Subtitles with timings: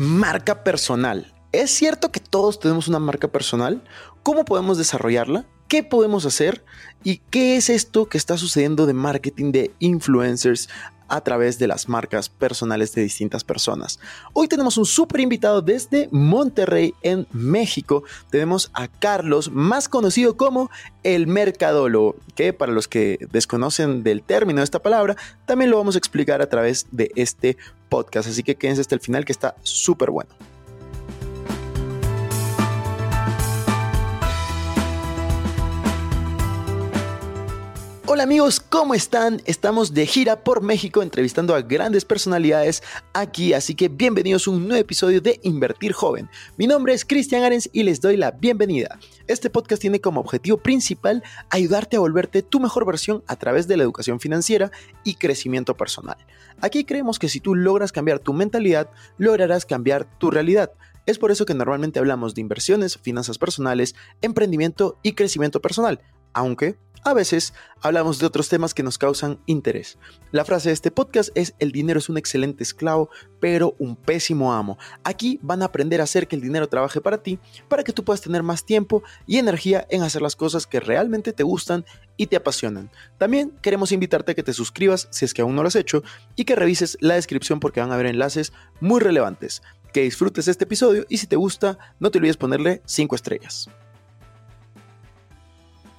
[0.00, 1.34] Marca personal.
[1.52, 3.84] ¿Es cierto que todos tenemos una marca personal?
[4.22, 5.44] ¿Cómo podemos desarrollarla?
[5.68, 6.64] ¿Qué podemos hacer?
[7.04, 10.70] ¿Y qué es esto que está sucediendo de marketing de influencers
[11.10, 14.00] a través de las marcas personales de distintas personas.
[14.32, 18.04] Hoy tenemos un súper invitado desde Monterrey, en México.
[18.30, 20.70] Tenemos a Carlos, más conocido como
[21.02, 25.96] el mercadólogo, que para los que desconocen del término de esta palabra, también lo vamos
[25.96, 27.56] a explicar a través de este
[27.88, 28.28] podcast.
[28.28, 30.30] Así que quédense hasta el final que está súper bueno.
[38.12, 39.40] Hola amigos, ¿cómo están?
[39.44, 42.82] Estamos de gira por México entrevistando a grandes personalidades
[43.12, 46.28] aquí, así que bienvenidos a un nuevo episodio de Invertir Joven.
[46.56, 48.98] Mi nombre es Cristian Arens y les doy la bienvenida.
[49.28, 53.76] Este podcast tiene como objetivo principal ayudarte a volverte tu mejor versión a través de
[53.76, 54.72] la educación financiera
[55.04, 56.16] y crecimiento personal.
[56.60, 60.72] Aquí creemos que si tú logras cambiar tu mentalidad, lograrás cambiar tu realidad.
[61.06, 66.00] Es por eso que normalmente hablamos de inversiones, finanzas personales, emprendimiento y crecimiento personal,
[66.32, 69.96] aunque a veces hablamos de otros temas que nos causan interés.
[70.32, 73.08] La frase de este podcast es el dinero es un excelente esclavo,
[73.40, 74.76] pero un pésimo amo.
[75.02, 78.04] Aquí van a aprender a hacer que el dinero trabaje para ti, para que tú
[78.04, 81.86] puedas tener más tiempo y energía en hacer las cosas que realmente te gustan
[82.18, 82.90] y te apasionan.
[83.16, 86.02] También queremos invitarte a que te suscribas si es que aún no lo has hecho
[86.36, 89.62] y que revises la descripción porque van a haber enlaces muy relevantes.
[89.94, 93.70] Que disfrutes este episodio y si te gusta, no te olvides ponerle 5 estrellas.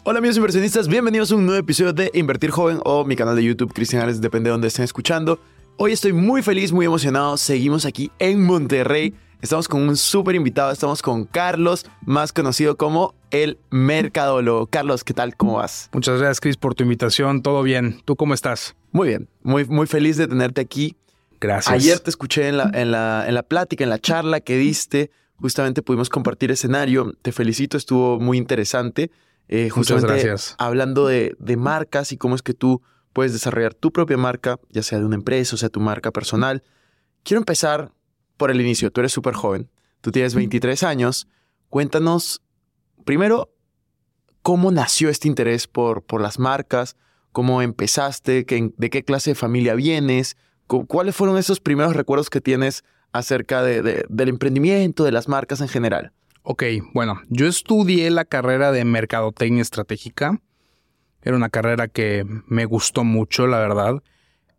[0.03, 3.43] Hola amigos inversionistas, bienvenidos a un nuevo episodio de Invertir Joven o mi canal de
[3.43, 5.39] YouTube Cristian depende de donde estén escuchando.
[5.77, 9.13] Hoy estoy muy feliz, muy emocionado, seguimos aquí en Monterrey.
[9.43, 14.65] Estamos con un súper invitado, estamos con Carlos, más conocido como el Mercadólogo.
[14.65, 15.35] Carlos, ¿qué tal?
[15.35, 15.87] ¿Cómo vas?
[15.93, 18.01] Muchas gracias Chris por tu invitación, todo bien.
[18.03, 18.75] ¿Tú cómo estás?
[18.91, 20.95] Muy bien, muy, muy feliz de tenerte aquí.
[21.39, 21.71] Gracias.
[21.71, 25.11] Ayer te escuché en la, en, la, en la plática, en la charla que diste,
[25.35, 27.13] justamente pudimos compartir escenario.
[27.21, 29.11] Te felicito, estuvo muy interesante.
[29.47, 30.55] Eh, Muchas gracias.
[30.57, 32.81] hablando de, marcas y cómo es que tú
[33.13, 36.63] puedes desarrollar tu propia marca, ya sea de una empresa o sea tu marca personal.
[37.23, 37.91] Quiero empezar
[38.37, 38.91] por el inicio.
[38.91, 39.69] Tú eres súper joven,
[39.99, 41.27] tú tienes 23 años.
[41.69, 42.41] Cuéntanos
[43.03, 43.53] primero
[44.41, 46.95] cómo nació este interés por, por las marcas,
[47.31, 50.37] cómo empezaste, de qué clase de familia vienes,
[50.87, 56.13] cuáles fueron esos primeros recuerdos que tienes acerca del emprendimiento, de las marcas en general.
[56.43, 56.63] Ok,
[56.93, 60.41] bueno, yo estudié la carrera de Mercadotecnia Estratégica.
[61.21, 64.01] Era una carrera que me gustó mucho, la verdad.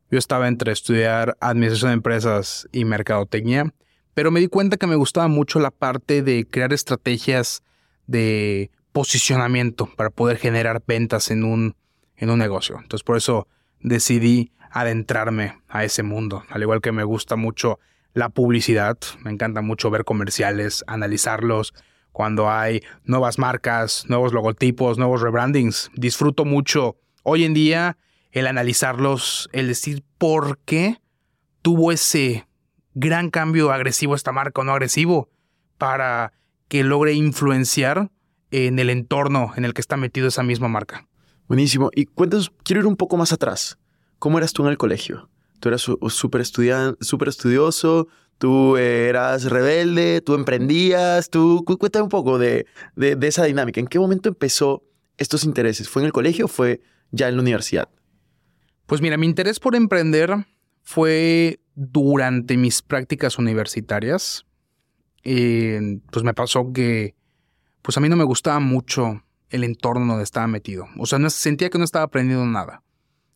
[0.08, 3.74] Yo estaba entre estudiar Administración de Empresas y Mercadotecnia,
[4.14, 7.64] pero me di cuenta que me gustaba mucho la parte de crear estrategias
[8.06, 11.74] de posicionamiento para poder generar ventas en un,
[12.16, 12.76] en un negocio.
[12.80, 13.48] Entonces por eso
[13.80, 17.80] decidí adentrarme a ese mundo, al igual que me gusta mucho
[18.14, 18.98] la publicidad.
[19.22, 21.74] Me encanta mucho ver comerciales, analizarlos.
[22.12, 25.90] Cuando hay nuevas marcas, nuevos logotipos, nuevos rebrandings.
[25.94, 27.96] Disfruto mucho hoy en día
[28.32, 31.00] el analizarlos, el decir por qué
[31.62, 32.46] tuvo ese
[32.94, 35.30] gran cambio agresivo esta marca o no agresivo
[35.78, 36.32] para
[36.68, 38.10] que logre influenciar
[38.50, 41.08] en el entorno en el que está metido esa misma marca.
[41.48, 41.90] Buenísimo.
[41.94, 43.78] Y cuéntanos, quiero ir un poco más atrás.
[44.18, 45.28] ¿Cómo eras tú en el colegio?
[45.62, 48.08] Tú eras súper estudioso,
[48.38, 53.78] tú eras rebelde, tú emprendías, tú cuéntame un poco de, esa dinámica.
[53.78, 54.82] ¿En qué momento empezó
[55.18, 55.88] estos intereses?
[55.88, 56.80] ¿Fue en el colegio o fue
[57.12, 57.88] ya en la universidad?
[58.86, 60.34] Pues mira, mi interés por emprender
[60.82, 64.44] fue durante mis prácticas universitarias.
[65.22, 67.14] pues me pasó que,
[67.82, 70.88] pues a mí no me gustaba mucho el entorno donde estaba metido.
[70.98, 72.82] O sea, no, sentía que no estaba aprendiendo nada.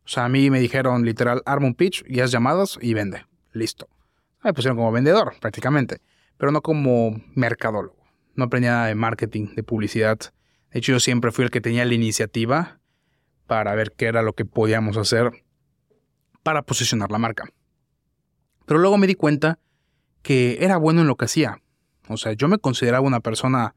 [0.07, 3.27] O sea, a mí me dijeron literal, arma un pitch, haz llamadas y vende.
[3.53, 3.89] Listo.
[4.45, 6.01] Me pusieron como vendedor, prácticamente,
[6.39, 7.97] pero no como mercadólogo.
[8.37, 10.19] No aprendí nada de marketing, de publicidad.
[10.71, 12.79] De hecho, yo siempre fui el que tenía la iniciativa
[13.49, 15.45] para ver qué era lo que podíamos hacer
[16.45, 17.49] para posicionar la marca.
[18.65, 19.59] Pero luego me di cuenta
[20.23, 21.63] que era bueno en lo que hacía.
[22.09, 23.75] O sea, yo me consideraba una persona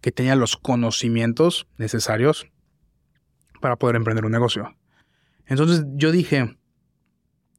[0.00, 2.46] que tenía los conocimientos necesarios
[3.60, 4.76] para poder emprender un negocio.
[5.46, 6.56] Entonces yo dije,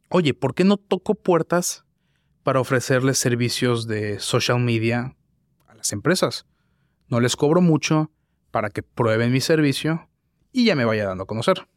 [0.10, 1.86] oye, ¿por qué no toco puertas
[2.44, 5.16] para ofrecerles servicios de social media
[5.68, 6.46] a las empresas?
[7.08, 8.12] No les cobro mucho
[8.52, 10.10] para que prueben mi servicio
[10.52, 11.68] y ya me vaya dando a conocer.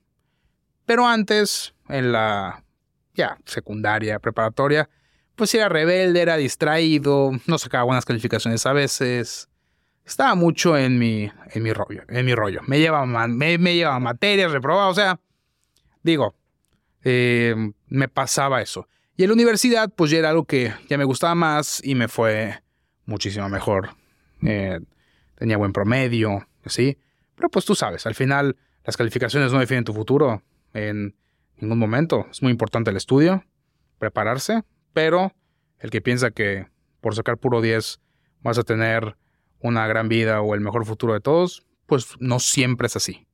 [0.87, 2.65] Pero antes, en la
[3.15, 4.89] ya secundaria, preparatoria,
[5.37, 9.49] pues era rebelde, era distraído, no sacaba buenas calificaciones a veces.
[10.05, 12.61] Estaba mucho en mi, en mi rollo, en mi rollo.
[12.67, 15.21] Me llevaba, me, me llevaba materias, reprobaba, o sea,
[16.03, 16.35] Digo,
[17.05, 17.55] eh,
[17.89, 18.89] me pasaba eso.
[19.17, 22.09] Y en la universidad, pues ya era algo que ya me gustaba más y me
[22.09, 22.63] fue
[23.05, 23.91] muchísimo mejor.
[24.43, 24.81] Eh,
[25.35, 26.97] tenía buen promedio, así.
[27.35, 30.43] Pero pues tú sabes, al final las calificaciones no definen tu futuro
[30.73, 31.15] en
[31.57, 32.27] ningún momento.
[32.31, 33.45] Es muy importante el estudio,
[33.99, 34.63] prepararse,
[34.93, 35.35] pero
[35.79, 36.69] el que piensa que
[37.01, 38.01] por sacar puro 10
[38.43, 39.17] vas a tener
[39.61, 43.27] una gran vida o el mejor futuro de todos, pues no siempre es así.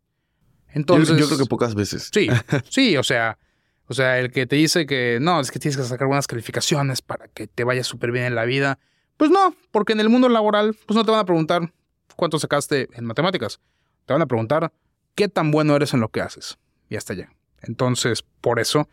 [0.76, 2.10] Entonces, yo, creo que pocas veces.
[2.12, 2.28] Sí,
[2.68, 3.38] sí, o sea,
[3.86, 7.00] o sea, el que te dice que no, es que tienes que sacar buenas calificaciones
[7.00, 8.78] para que te vaya súper bien en la vida,
[9.16, 11.72] pues no, porque en el mundo laboral, pues no te van a preguntar
[12.14, 13.58] cuánto sacaste en matemáticas.
[14.04, 14.70] Te van a preguntar
[15.14, 16.58] qué tan bueno eres en lo que haces.
[16.90, 17.30] Y hasta allá.
[17.62, 18.86] Entonces, por eso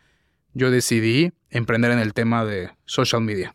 [0.54, 3.54] yo decidí emprender en el tema de social media.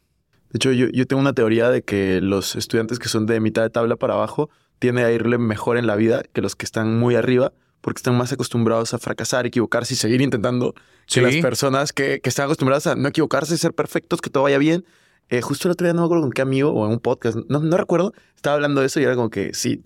[0.52, 3.72] De hecho, yo, tengo una teoría de que los estudiantes que son de mitad de
[3.72, 7.16] tabla para abajo tienden a irle mejor en la vida que los que están muy
[7.16, 10.74] arriba, porque están más acostumbrados a fracasar, equivocarse y seguir intentando
[11.08, 14.86] que las personas que, están acostumbradas a no equivocarse, ser perfectos, que todo vaya bien.
[15.30, 17.38] Eh, justo el otro día no me acuerdo con qué amigo o en un podcast,
[17.50, 19.80] no, no recuerdo, estaba hablando de eso y era como que sí,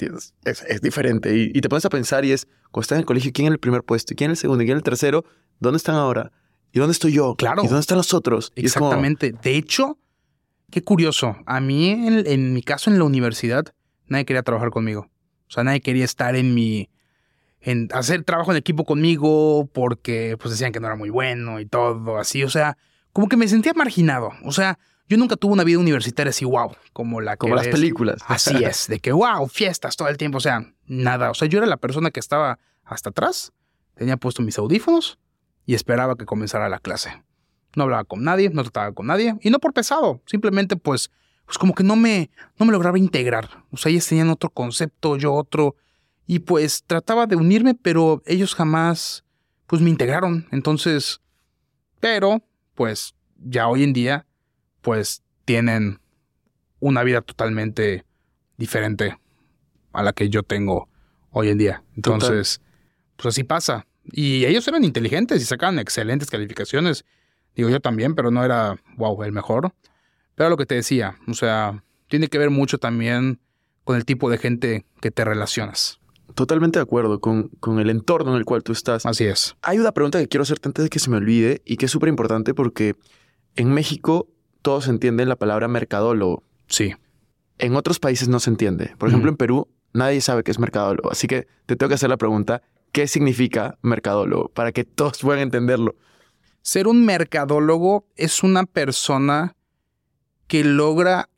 [0.46, 1.36] es, diferente.
[1.36, 3.52] Y, y, te pones a pensar y es, cuando estás en el colegio, ¿quién es
[3.52, 4.16] el primer puesto?
[4.16, 4.64] ¿Quién es el segundo?
[4.64, 5.26] ¿Quién es el tercero?
[5.60, 6.32] ¿Dónde están ahora?
[6.72, 7.36] ¿Y dónde estoy yo?
[7.36, 7.62] Claro.
[7.64, 8.54] ¿Y dónde están los otros?
[8.56, 9.34] Exactamente.
[9.44, 9.98] De hecho,
[10.74, 11.38] Qué curioso.
[11.46, 13.64] A mí, en, mi caso, en la universidad,
[14.08, 15.08] nadie quería trabajar conmigo.
[15.48, 16.90] O sea, nadie quería estar en mi.
[17.64, 21.66] En hacer trabajo en equipo conmigo porque pues decían que no era muy bueno y
[21.66, 22.44] todo así.
[22.44, 22.78] O sea,
[23.12, 24.32] como que me sentía marginado.
[24.44, 24.78] O sea,
[25.08, 27.40] yo nunca tuve una vida universitaria así, wow, como la que.
[27.40, 28.22] Como las películas.
[28.28, 30.38] Así es, de que wow, fiestas todo el tiempo.
[30.38, 31.32] O sea, nada.
[31.32, 33.54] O sea, yo era la persona que estaba hasta atrás,
[33.96, 35.18] tenía puesto mis audífonos
[35.66, 37.24] y esperaba que comenzara la clase
[37.76, 41.12] no hablaba con nadie, no trataba con nadie, y no por pesado, simplemente pues,
[41.46, 43.64] pues como que no me, no me lograba integrar.
[43.72, 45.76] O sea, ellos tenían otro concepto, yo otro,
[46.26, 49.24] y pues trataba de unirme, pero ellos jamás,
[49.68, 50.48] pues me integraron.
[50.52, 51.22] Entonces,
[52.00, 52.44] pero,
[52.76, 54.26] pues ya hoy en día,
[54.82, 56.00] pues tienen
[56.80, 58.06] una vida totalmente
[58.58, 59.18] diferente
[59.94, 60.90] a la que yo tengo
[61.32, 61.84] hoy en día.
[61.96, 62.62] Entonces,
[63.16, 63.86] pues así pasa.
[64.12, 67.06] Y ellos eran inteligentes y sacaban excelentes calificaciones.
[67.56, 69.74] Digo, yo también, pero no era, wow, el mejor.
[70.36, 73.40] Pero lo que te decía, o sea, tiene que ver mucho también
[73.84, 76.00] con el tipo de gente que te relacionas.
[76.36, 79.06] Totalmente de acuerdo con, con el entorno en el cual tú estás.
[79.06, 79.56] Así es.
[79.62, 81.92] Hay una pregunta que quiero hacerte antes de que se me olvide y que es
[81.92, 82.96] súper importante porque
[83.56, 84.28] en México
[84.62, 86.44] todos entienden la palabra mercadólogo.
[86.68, 86.94] Sí.
[87.60, 88.96] En otros países no se entiende.
[88.98, 91.12] Por ejemplo, en Perú nadie sabe qué es mercadólogo.
[91.12, 94.50] Así que te tengo que hacer la pregunta, ¿qué significa mercadólogo?
[94.50, 95.96] Para que todos puedan entenderlo.
[96.62, 99.56] Ser un mercadólogo es una persona
[100.48, 101.30] que logra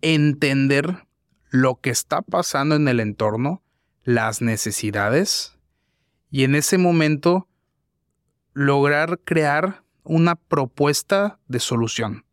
[0.00, 1.06] entender
[1.50, 3.62] lo que está pasando en el entorno,
[4.04, 5.58] las necesidades,
[6.30, 7.48] y en ese momento
[8.52, 12.24] lograr crear una propuesta de solución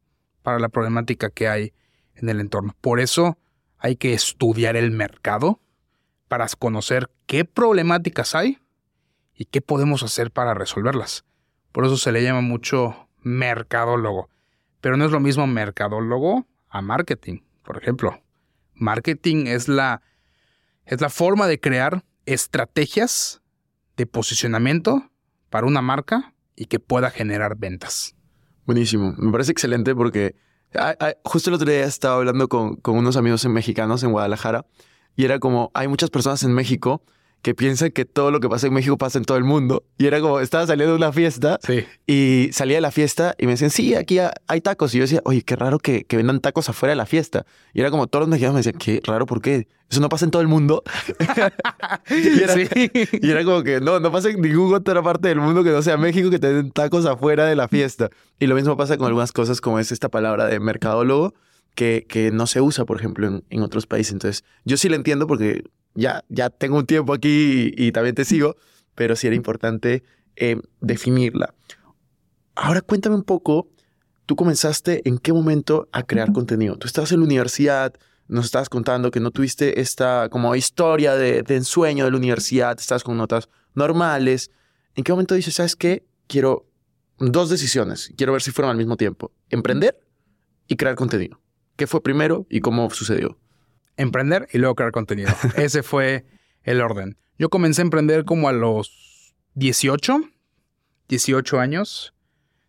[0.44, 1.74] para la problemática que hay
[2.16, 2.76] en el entorno.
[2.82, 3.38] Por eso
[3.78, 5.60] hay que estudiar el mercado
[6.28, 8.60] para conocer qué problemáticas hay
[9.34, 11.26] y qué podemos hacer para resolverlas.
[11.72, 14.30] Por eso se le llama mucho mercadólogo.
[14.82, 18.22] Pero no es lo mismo mercadólogo a marketing, por ejemplo.
[18.74, 20.02] Marketing es la,
[20.86, 23.42] es la forma de crear estrategias
[23.98, 25.12] de posicionamiento
[25.50, 28.16] para una marca y que pueda generar ventas.
[28.66, 29.14] Buenísimo.
[29.18, 30.36] Me parece excelente porque
[31.24, 34.66] justo el otro día estaba hablando con, unos amigos mexicanos en Guadalajara
[35.16, 37.04] y era como, hay muchas personas en México
[37.42, 39.84] que piensa que todo lo que pasa en México pasa en todo el mundo.
[39.98, 41.60] Y era como, estaba saliendo de una fiesta
[42.06, 44.94] y salía de la fiesta y me decían, sí, aquí hay tacos.
[44.94, 47.46] Y yo decía, oye, qué raro que, que vendan tacos afuera de la fiesta.
[47.74, 49.68] Y era como, todos los mexicanos me decían, qué raro, ¿por qué?
[49.90, 50.84] Eso no pasa en todo el mundo.
[52.10, 55.64] y, era, y, era, como que no, no pasa en ninguna otra parte del mundo
[55.64, 58.10] que no sea México que te den tacos afuera de la fiesta.
[58.40, 61.34] Y lo mismo pasa con algunas cosas como es esta palabra de mercadólogo.
[61.74, 64.12] Que, que no se usa, por ejemplo, en, en otros países.
[64.12, 68.26] Entonces, yo sí la entiendo porque ya, ya tengo un tiempo aquí y, también te
[68.26, 68.56] sigo,
[68.96, 70.04] pero sí era importante
[70.36, 71.54] eh, definirla.
[72.56, 73.70] Ahora cuéntame un poco,
[74.26, 76.78] tú comenzaste en qué momento a crear contenido.
[76.78, 77.94] Tú estabas en la universidad,
[78.28, 82.78] nos estabas contando que no tuviste esta como historia de, de ensueño de la universidad,
[82.80, 84.52] estás con notas normales.
[84.96, 86.06] ¿En qué momento dices, sabes qué?
[86.28, 86.68] Quiero
[87.18, 90.00] dos decisiones, quiero ver si fueron al mismo tiempo, emprender
[90.68, 91.40] y crear contenido.
[91.76, 93.41] ¿Qué fue primero y cómo sucedió?
[94.02, 95.32] Emprender y luego crear contenido.
[95.56, 96.26] Ese fue
[96.64, 97.18] el orden.
[97.38, 100.22] Yo comencé a emprender como a los 18,
[101.08, 102.14] 18 años.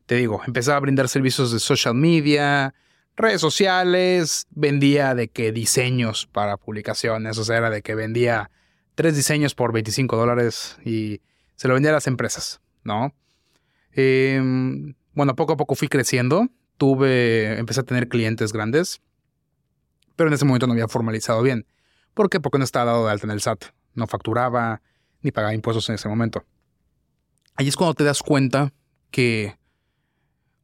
[0.06, 2.74] Te digo, empezaba a brindar servicios de social media,
[3.16, 8.50] redes sociales, vendía de que diseños para publicaciones, o sea, era de que vendía
[8.94, 11.20] tres diseños por 25 dólares y
[11.56, 13.14] se lo vendía a las empresas, ¿no?
[13.92, 16.48] Em, bueno, poco a poco fui creciendo.
[16.78, 19.00] Tuve, empecé a tener clientes grandes,
[20.22, 21.66] pero en ese momento no había formalizado bien.
[22.14, 22.38] ¿Por qué?
[22.38, 23.64] Porque no estaba dado de alta en el SAT.
[23.94, 24.80] No facturaba
[25.20, 26.44] ni pagaba impuestos en ese momento.
[27.56, 28.72] Ahí es cuando te das cuenta
[29.10, 29.58] que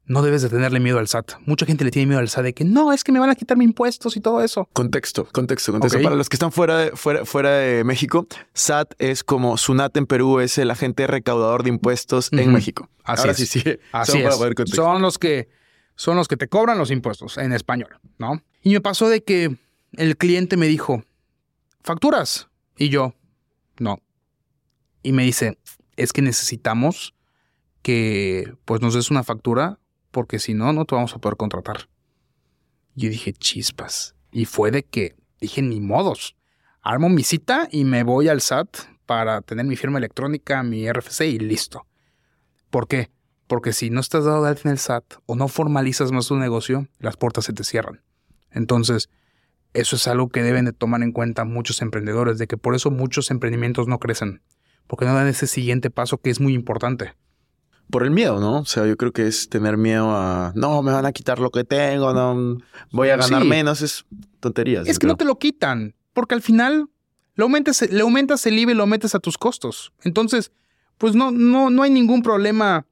[0.04, 1.40] no debes de tenerle miedo al SAT.
[1.44, 3.34] Mucha gente le tiene miedo al SAT de que no, es que me van a
[3.34, 4.68] quitar mis impuestos y todo eso.
[4.74, 6.00] Contexto, contexto, contexto.
[6.02, 10.06] Para los que están fuera de, fuera, fuera de México, SAT es como SUNAT en
[10.06, 12.88] Perú, es el agente recaudador de impuestos en México.
[13.02, 13.36] Así es.
[13.38, 14.36] sí, Así es.
[14.72, 15.48] Son los que
[15.98, 18.40] son los que te cobran los impuestos en español, ¿no?
[18.62, 19.56] Y me pasó de que
[19.94, 21.02] el cliente me dijo,
[21.82, 22.48] ¿facturas?
[22.76, 23.14] Y yo,
[23.80, 23.98] no.
[25.02, 25.58] Y me dice,
[25.96, 27.14] es que necesitamos
[27.82, 29.80] que pues nos des una factura
[30.12, 31.88] porque si no, no te vamos a poder contratar.
[32.94, 34.14] Yo dije, chispas.
[34.30, 36.36] Y fue de que dije, ni modos.
[36.80, 38.68] Armo mi cita y me voy al SAT
[39.04, 41.88] para tener mi firma electrónica, mi RFC y listo.
[42.70, 43.10] ¿Por qué?
[43.48, 46.36] Porque si no estás dado de alta en el SAT o no formalizas más tu
[46.36, 48.02] negocio, las puertas se te cierran.
[48.52, 49.08] Entonces,
[49.72, 52.90] eso es algo que deben de tomar en cuenta muchos emprendedores, de que por eso
[52.92, 54.42] muchos emprendimientos no crecen,
[54.86, 57.14] porque no dan ese siguiente paso que es muy importante
[57.90, 58.58] por el miedo, ¿no?
[58.60, 61.50] O sea, yo creo que es tener miedo a, no, me van a quitar lo
[61.50, 62.58] que tengo, no,
[62.92, 64.04] voy a ganar menos, es
[64.40, 64.86] tonterías.
[64.86, 66.88] Es que no te lo quitan, porque al final
[67.34, 69.92] le aumentas, le aumentas el IVA y lo metes a tus costos.
[70.02, 70.52] Entonces,
[70.98, 72.86] pues no, no, no hay ningún problema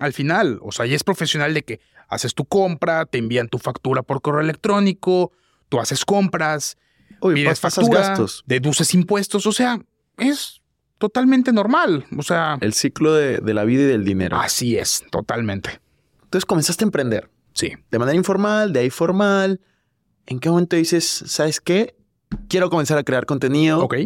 [0.00, 0.58] al final.
[0.62, 4.20] O sea, ya es profesional de que haces tu compra, te envían tu factura por
[4.20, 5.30] correo electrónico,
[5.68, 6.76] tú haces compras,
[7.20, 8.42] Uy, pides factura, gastos.
[8.46, 9.80] deduces impuestos, o sea,
[10.16, 10.60] es
[10.98, 12.06] totalmente normal.
[12.16, 12.58] O sea.
[12.60, 14.38] El ciclo de, la vida y del dinero.
[14.38, 15.80] Así es, totalmente.
[16.24, 17.30] Entonces comenzaste a emprender.
[17.52, 17.72] Sí.
[17.90, 19.60] De manera informal, de ahí formal.
[20.26, 21.94] ¿En qué momento dices, sabes qué?
[22.48, 23.82] Quiero comenzar a crear contenido.
[23.82, 23.96] Ok.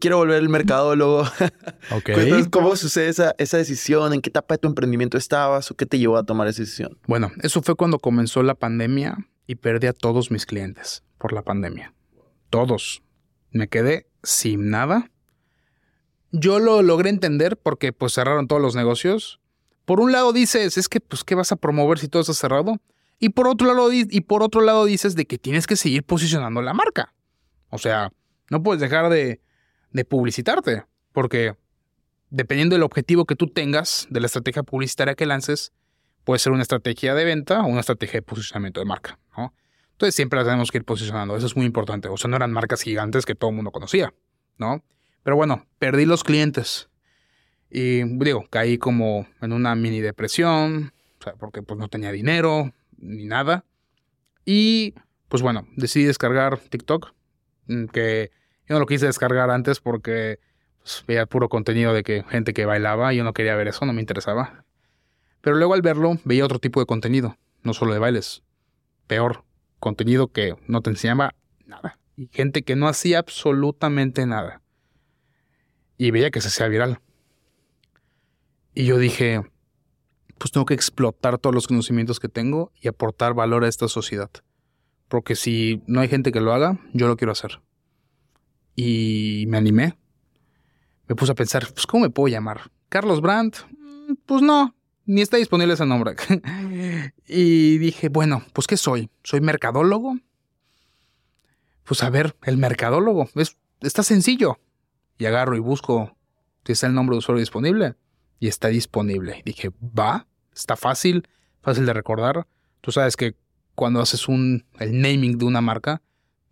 [0.00, 1.24] Quiero volver el mercadólogo.
[1.92, 2.08] Ok.
[2.08, 4.12] Entonces, ¿cómo sucede esa, esa decisión?
[4.12, 5.70] ¿En qué etapa de tu emprendimiento estabas?
[5.70, 6.98] ¿O qué te llevó a tomar esa decisión?
[7.06, 9.16] Bueno, eso fue cuando comenzó la pandemia
[9.46, 11.94] y perdí a todos mis clientes por la pandemia.
[12.50, 13.02] Todos.
[13.52, 15.10] Me quedé sin nada
[16.32, 19.40] yo lo logré entender porque pues cerraron todos los negocios.
[19.84, 22.76] Por un lado dices, es que pues qué vas a promover si todo está cerrado?
[23.18, 26.60] Y por otro lado y por otro lado dices de que tienes que seguir posicionando
[26.60, 27.14] la marca.
[27.70, 28.12] O sea,
[28.50, 29.40] no puedes dejar de,
[29.96, 31.56] de publicitarte, porque
[32.28, 35.72] dependiendo del objetivo que tú tengas, de la estrategia publicitaria que lances,
[36.22, 39.54] puede ser una estrategia de venta o una estrategia de posicionamiento de marca, ¿no?
[39.92, 42.08] Entonces siempre la tenemos que ir posicionando, eso es muy importante.
[42.08, 44.12] O sea, no eran marcas gigantes que todo el mundo conocía,
[44.58, 44.84] ¿no?
[45.22, 46.90] Pero bueno, perdí los clientes.
[47.70, 50.92] Y digo, caí como en una mini depresión,
[51.38, 53.64] porque pues no tenía dinero ni nada.
[54.44, 54.94] Y
[55.28, 57.14] pues bueno, decidí descargar TikTok,
[57.68, 58.30] mm, que
[58.68, 60.40] yo no lo quise descargar antes porque
[60.82, 63.86] pues, veía puro contenido de que gente que bailaba y yo no quería ver eso,
[63.86, 64.64] no me interesaba.
[65.40, 68.42] Pero luego al verlo veía otro tipo de contenido, no solo de bailes,
[69.06, 69.44] peor,
[69.78, 71.34] contenido que no te enseñaba
[71.66, 71.98] nada.
[72.16, 74.62] Y gente que no hacía absolutamente nada
[75.98, 77.00] y veía que se hacía viral.
[78.74, 79.42] Y yo dije,
[80.38, 84.30] pues tengo que explotar todos los conocimientos que tengo y aportar valor a esta sociedad.
[85.08, 87.60] Porque si no hay gente que lo haga, yo lo quiero hacer.
[88.76, 89.96] Y me animé.
[91.08, 92.70] Me puse a pensar, pues ¿cómo me puedo llamar?
[92.88, 93.58] ¿Carlos Brandt?
[93.70, 94.74] Mm, pues no,
[95.06, 96.14] ni está disponible ese nombre.
[97.26, 99.10] y dije, bueno, pues ¿qué soy?
[99.24, 100.18] ¿Soy mercadólogo?
[101.84, 103.28] Pues a ver, el mercadólogo.
[103.34, 104.58] Es, está sencillo
[105.18, 106.16] y agarro y busco
[106.64, 107.94] si está el nombre de usuario disponible
[108.40, 109.42] y está disponible.
[109.44, 111.26] dije, va, está fácil,
[111.62, 112.46] fácil de recordar.
[112.80, 113.36] Tú sabes que
[113.74, 116.02] cuando haces un, el naming de una marca,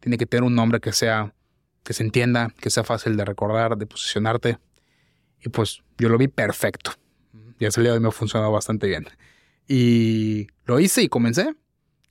[0.01, 1.35] tiene que tener un nombre que sea,
[1.85, 4.59] que se entienda, que sea fácil de recordar, de posicionarte.
[5.45, 6.93] Y pues yo lo vi perfecto.
[7.59, 9.07] Y ese día de hoy me ha funcionado bastante bien.
[9.69, 11.55] Y lo hice y comencé.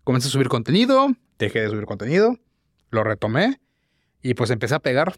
[0.04, 2.38] Comencé a subir contenido, dejé de subir contenido,
[2.90, 3.62] lo retomé
[4.22, 5.16] y pues empecé a pegar.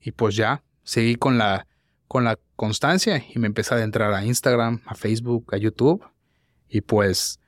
[0.00, 1.66] Y pues ya seguí con la,
[2.08, 6.04] con la constancia y me empecé a adentrar a Instagram, a Facebook, a YouTube.
[6.68, 7.40] Y pues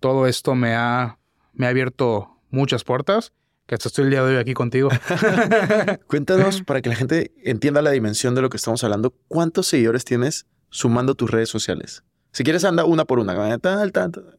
[0.00, 1.18] todo esto me ha,
[1.52, 3.32] me ha abierto muchas puertas,
[3.72, 4.90] que hasta estoy el día de hoy aquí contigo.
[6.06, 10.04] Cuéntanos, para que la gente entienda la dimensión de lo que estamos hablando, ¿cuántos seguidores
[10.04, 12.04] tienes sumando tus redes sociales?
[12.32, 13.32] Si quieres, anda una por una.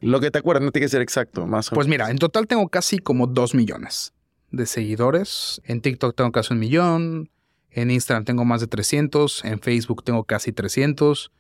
[0.01, 2.69] Lo que te acuerdas, no tiene que ser exacto, más Pues mira, en total tengo
[2.69, 4.13] casi como dos millones
[4.51, 5.63] de seguidores.
[5.65, 7.31] En TikTok tengo casi un millón.
[7.71, 11.31] En Instagram tengo más de 300, en Facebook tengo casi 300,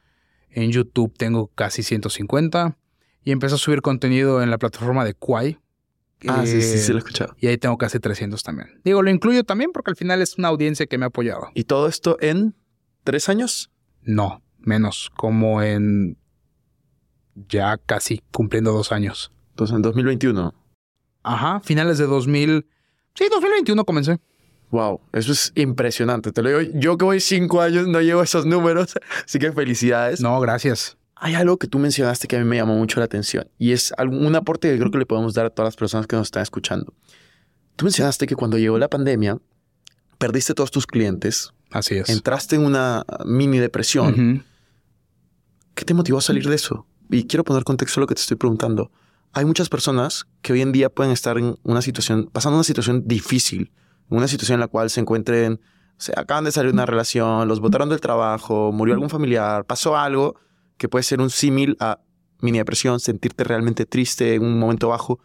[0.49, 2.75] en YouTube tengo casi 150
[3.23, 5.59] y empecé a subir contenido en la plataforma de Quai.
[6.27, 7.35] Ah, sí, sí, sí, lo he escuchado.
[7.39, 8.81] Y ahí tengo casi 300 también.
[8.83, 11.49] Digo, lo incluyo también porque al final es una audiencia que me ha apoyado.
[11.53, 12.55] ¿Y todo esto en
[13.03, 13.71] tres años?
[14.01, 16.17] No, menos, como en
[17.47, 19.31] ya casi cumpliendo dos años.
[19.51, 20.53] Entonces, en 2021.
[21.23, 22.65] Ajá, finales de 2000.
[23.15, 24.19] Sí, 2021 comencé.
[24.71, 26.31] Wow, eso es impresionante.
[26.31, 30.19] Te lo digo, yo que voy cinco años no llevo esos números, así que felicidades.
[30.19, 30.97] No, gracias.
[31.25, 33.93] Hay algo que tú mencionaste que a mí me llamó mucho la atención y es
[33.97, 36.43] un aporte que creo que le podemos dar a todas las personas que nos están
[36.43, 36.93] escuchando.
[37.77, 39.37] Tú mencionaste que cuando llegó la pandemia,
[40.17, 41.53] perdiste todos tus clientes.
[41.71, 42.09] Así es.
[42.09, 44.43] Entraste en una mini depresión.
[45.75, 46.85] ¿Qué te motivó a salir de eso?
[47.09, 48.91] Y quiero poner contexto a lo que te estoy preguntando.
[49.31, 53.07] Hay muchas personas que hoy en día pueden estar en una situación, pasando una situación
[53.07, 53.71] difícil,
[54.09, 55.61] una situación en la cual se encuentren,
[55.97, 59.95] se acaban de salir de una relación, los botaron del trabajo, murió algún familiar, pasó
[59.95, 60.35] algo
[60.77, 61.99] que puede ser un símil a
[62.41, 65.19] mini depresión, sentirte realmente triste en un momento bajo.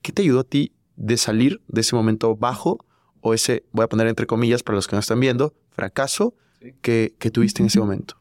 [0.00, 2.84] ¿Qué te ayudó a ti de salir de ese momento bajo
[3.20, 6.34] o ese, voy a poner entre comillas para los que no están viendo, fracaso
[6.80, 8.16] que, que tuviste en ese momento?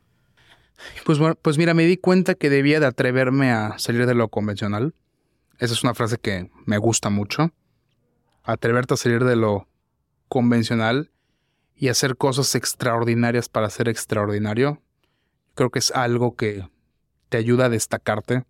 [1.06, 4.94] Pues, pues mira, me di cuenta que debía de atreverme a salir de lo convencional.
[5.60, 7.52] Esa es una frase que me gusta mucho.
[8.44, 9.68] Atreverte a salir de lo
[10.28, 11.12] convencional
[11.76, 14.82] y hacer cosas extraordinarias para ser extraordinario.
[15.56, 16.68] Creo que es algo que
[17.30, 18.46] te ayuda a destacarte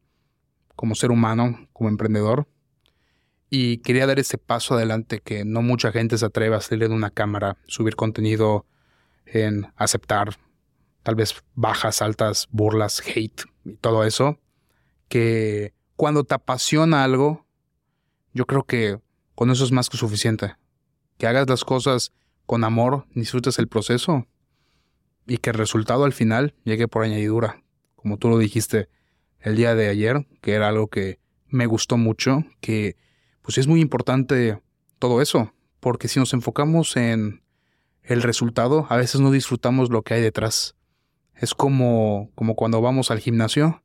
[0.75, 2.47] como ser humano, como emprendedor.
[3.49, 6.95] Y quería dar ese paso adelante que no mucha gente se atreve a salir de
[6.95, 8.65] una cámara, subir contenido
[9.25, 10.37] en aceptar
[11.03, 14.39] tal vez bajas, altas, burlas, hate y todo eso,
[15.07, 17.45] que cuando te apasiona algo,
[18.33, 18.99] yo creo que
[19.35, 20.55] con eso es más que suficiente.
[21.17, 22.13] Que hagas las cosas
[22.45, 24.25] con amor, disfrutes el proceso
[25.31, 27.63] y que el resultado al final llegue por añadidura.
[27.95, 28.89] Como tú lo dijiste
[29.39, 32.97] el día de ayer, que era algo que me gustó mucho, que
[33.41, 34.59] pues es muy importante
[34.99, 37.43] todo eso, porque si nos enfocamos en
[38.03, 40.75] el resultado, a veces no disfrutamos lo que hay detrás.
[41.33, 43.83] Es como, como cuando vamos al gimnasio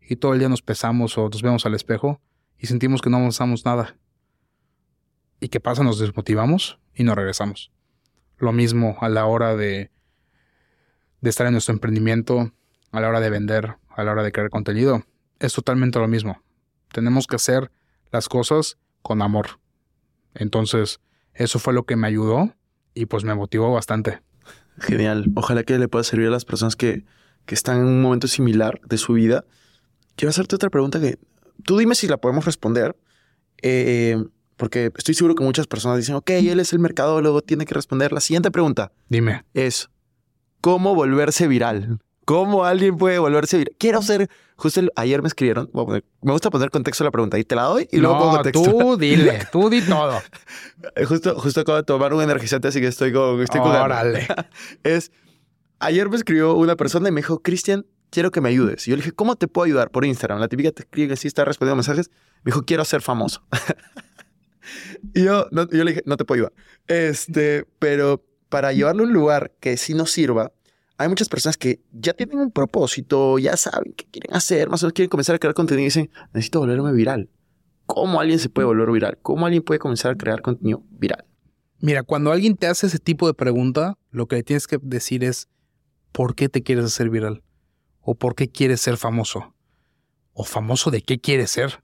[0.00, 2.20] y todo el día nos pesamos o nos vemos al espejo
[2.58, 3.96] y sentimos que no avanzamos nada.
[5.38, 5.84] ¿Y qué pasa?
[5.84, 7.70] Nos desmotivamos y nos regresamos.
[8.36, 9.92] Lo mismo a la hora de,
[11.20, 12.52] de estar en nuestro emprendimiento,
[12.92, 15.04] a la hora de vender, a la hora de crear contenido.
[15.40, 16.42] Es totalmente lo mismo.
[16.92, 17.70] Tenemos que hacer
[18.10, 19.60] las cosas con amor.
[20.34, 21.00] Entonces,
[21.34, 22.54] eso fue lo que me ayudó
[22.94, 24.20] y pues me motivó bastante.
[24.78, 25.30] Genial.
[25.34, 27.04] Ojalá que le pueda servir a las personas que,
[27.46, 29.44] que están en un momento similar de su vida.
[30.16, 31.18] Quiero hacerte otra pregunta que
[31.64, 32.96] tú dime si la podemos responder.
[33.62, 34.22] Eh,
[34.56, 38.12] porque estoy seguro que muchas personas dicen, ok, él es el mercadólogo, tiene que responder.
[38.12, 38.92] La siguiente pregunta.
[39.08, 39.44] Dime.
[39.54, 39.88] Es,
[40.60, 41.98] ¿cómo volverse viral?
[42.24, 43.74] ¿Cómo alguien puede volverse viral?
[43.78, 47.54] Quiero ser, justo ayer me escribieron, me gusta poner contexto a la pregunta y te
[47.54, 48.70] la doy y luego pongo contexto.
[48.70, 50.20] tú dile, tú di todo.
[51.08, 54.26] justo, justo acabo de tomar un energizante, así que estoy con, estoy Órale.
[54.82, 55.10] es,
[55.78, 58.86] ayer me escribió una persona y me dijo, Cristian, quiero que me ayudes.
[58.86, 59.90] Y yo le dije, ¿cómo te puedo ayudar?
[59.90, 60.40] Por Instagram.
[60.40, 62.10] La típica te escribe así, está respondiendo mensajes.
[62.42, 63.42] Me dijo, quiero ser famoso.
[65.14, 66.52] y yo, yo le dije, no te puedo ayudar.
[66.86, 70.52] Este, pero para llevarlo a un lugar que sí nos sirva,
[70.96, 74.86] hay muchas personas que ya tienen un propósito, ya saben qué quieren hacer, más o
[74.86, 77.30] menos quieren comenzar a crear contenido y dicen, necesito volverme viral.
[77.86, 79.18] ¿Cómo alguien se puede volver viral?
[79.22, 81.24] ¿Cómo alguien puede comenzar a crear contenido viral?
[81.80, 85.22] Mira, cuando alguien te hace ese tipo de pregunta, lo que le tienes que decir
[85.22, 85.48] es,
[86.10, 87.44] ¿por qué te quieres hacer viral?
[88.00, 89.54] ¿O por qué quieres ser famoso?
[90.32, 91.82] ¿O famoso de qué quieres ser?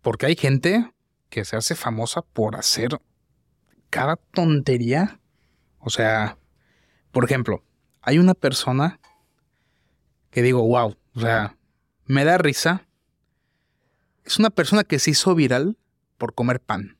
[0.00, 0.90] Porque hay gente
[1.28, 2.98] que se hace famosa por hacer
[3.90, 5.20] cada tontería.
[5.86, 6.36] O sea,
[7.12, 7.62] por ejemplo,
[8.02, 8.98] hay una persona
[10.32, 11.56] que digo, wow, o sea,
[12.06, 12.88] me da risa.
[14.24, 15.78] Es una persona que se hizo viral
[16.18, 16.98] por comer pan,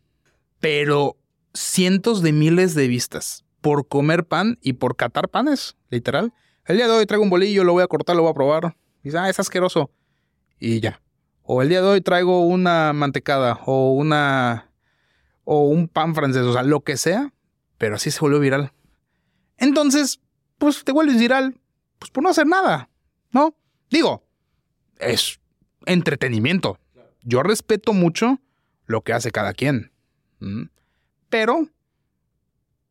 [0.61, 1.17] pero
[1.53, 6.33] cientos de miles de vistas por comer pan y por catar panes, literal.
[6.65, 8.77] El día de hoy traigo un bolillo, lo voy a cortar, lo voy a probar.
[9.03, 9.91] Y dice, ah, es asqueroso.
[10.61, 11.03] Y ya.
[11.43, 14.71] O el día de hoy traigo una mantecada o una
[15.43, 17.33] o un pan francés, o sea, lo que sea,
[17.79, 18.73] pero así se volvió viral.
[19.59, 20.21] Entonces,
[20.59, 21.59] pues te vuelves viral,
[21.99, 22.89] pues por no hacer nada,
[23.31, 23.55] ¿no?
[23.91, 24.27] Digo,
[24.99, 25.41] es
[25.85, 26.79] entretenimiento.
[27.23, 28.41] Yo respeto mucho
[28.87, 29.93] lo que hace cada quien,
[31.29, 31.69] pero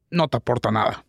[0.10, 1.06] no te aporta nada,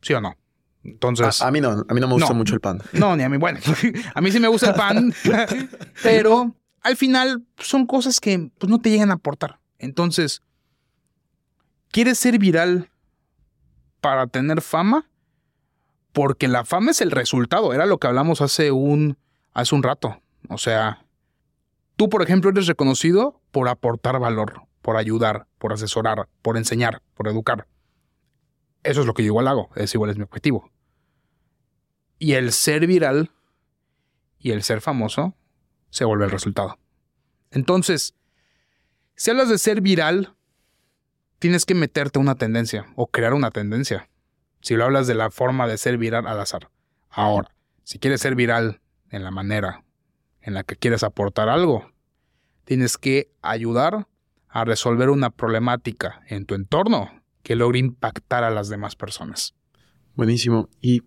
[0.00, 0.36] ¿sí o no?
[0.84, 1.40] Entonces.
[1.42, 2.80] A, mí no, a mí no me gusta mucho el pan.
[2.92, 3.36] No, ni a mí.
[3.36, 3.60] Bueno,
[4.14, 5.14] a mí sí me gusta el pan,
[6.02, 9.60] pero al final son cosas que pues, no te llegan a aportar.
[9.78, 10.42] Entonces,
[11.90, 12.90] ¿quieres ser viral
[14.02, 15.08] para tener fama?
[16.12, 19.16] Porque la fama es el resultado, era lo que hablamos hace un,
[19.54, 20.20] hace un rato.
[20.50, 21.06] O sea,
[21.96, 27.28] tú, por ejemplo, eres reconocido por aportar valor, por ayudar, por asesorar, por enseñar, por
[27.28, 27.66] educar.
[28.82, 30.70] Eso es lo que yo igual hago, es igual es mi objetivo.
[32.18, 33.30] Y el ser viral
[34.38, 35.34] y el ser famoso
[35.90, 36.78] se vuelve el resultado.
[37.52, 38.14] Entonces,
[39.14, 40.34] si hablas de ser viral,
[41.42, 44.08] tienes que meterte una tendencia o crear una tendencia.
[44.60, 46.70] Si lo hablas de la forma de ser viral al azar.
[47.10, 47.52] Ahora,
[47.82, 49.82] si quieres ser viral en la manera
[50.40, 51.90] en la que quieres aportar algo,
[52.62, 54.06] tienes que ayudar
[54.46, 57.10] a resolver una problemática en tu entorno
[57.42, 59.56] que logre impactar a las demás personas.
[60.14, 60.68] Buenísimo.
[60.80, 61.02] Y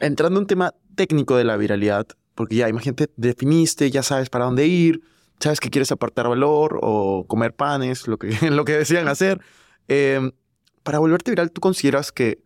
[0.00, 4.44] entrando en un tema técnico de la viralidad, porque ya imagínate, definiste, ya sabes para
[4.44, 5.00] dónde ir,
[5.40, 9.40] sabes que quieres aportar valor o comer panes, lo que, lo que decían hacer.
[9.88, 10.32] Em,
[10.82, 12.42] para volverte viral, ¿tú consideras que,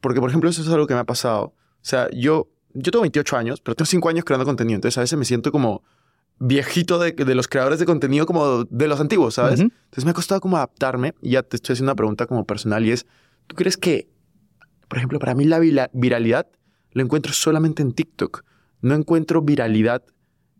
[0.00, 3.02] porque por ejemplo eso es algo que me ha pasado, o sea, yo, yo tengo
[3.02, 5.82] 28 años, pero tengo 5 años creando contenido, entonces a veces me siento como
[6.38, 9.60] viejito de, de los creadores de contenido como de los antiguos, ¿sabes?
[9.60, 12.86] Entonces me ha costado como adaptarme y ya te estoy haciendo una pregunta como personal
[12.86, 13.06] y es,
[13.46, 14.08] ¿tú crees que,
[14.88, 15.58] por ejemplo, para mí la
[15.92, 16.46] viralidad
[16.92, 18.44] lo encuentro solamente en TikTok?
[18.80, 20.04] No encuentro viralidad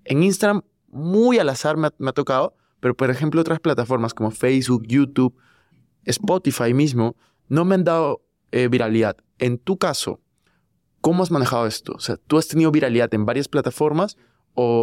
[0.05, 4.85] en Instagram, muy al azar me ha, tocado, pero por ejemplo otras plataformas como Facebook,
[4.87, 5.37] YouTube,
[6.11, 7.16] Spotify mismo,
[7.49, 9.16] no me han dado eh, viralidad.
[9.38, 10.21] En tu caso,
[11.01, 11.92] ¿cómo has manejado esto?
[11.94, 14.16] O sea, ¿tú has tenido viralidad en varias plataformas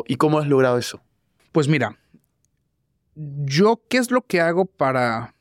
[0.08, 1.02] ¿Y cómo has logrado eso?
[1.52, 2.00] Pues mira,
[3.16, 5.36] yo, ¿qué es lo que hago para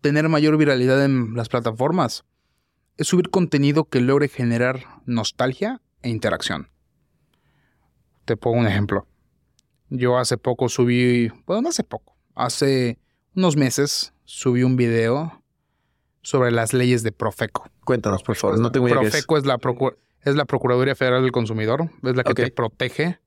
[0.00, 2.24] tener mayor viralidad en las plataformas?
[2.96, 6.68] Es subir contenido que logre generar nostalgia e interacción.
[8.24, 9.06] Te pongo un ejemplo.
[9.88, 12.98] Yo hace poco subí, bueno, no hace poco, hace
[13.36, 15.42] unos meses subí un video
[16.22, 17.70] sobre las leyes de Profeco.
[17.84, 19.58] Cuéntanos, por favor, no tengo idea Profeco es, la
[20.22, 23.20] es la Procuraduría Federal del Consumidor, es la que te protege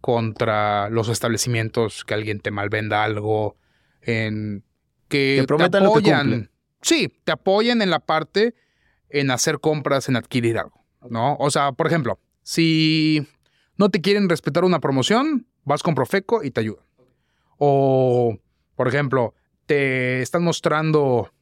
[0.00, 3.56] contra los establecimientos que alguien te malvenda algo,
[4.02, 4.64] en
[5.08, 6.50] que te apoyan.
[6.82, 8.54] sí, te apoyan en la parte
[9.08, 11.36] en hacer compras, en adquirir algo, ¿no?
[11.36, 13.26] O sea, por ejemplo, si
[13.76, 16.84] no te quieren respetar una promoción, vas con Profeco y te ayudan.
[17.58, 18.36] O,
[18.74, 19.34] por ejemplo,
[19.72, 21.32] te están mostrando,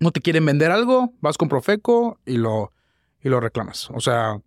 [0.00, 2.72] no te quieren vender algo, vas con Profeco y lo,
[3.22, 3.90] y lo reclamas.
[3.90, 4.40] O sea,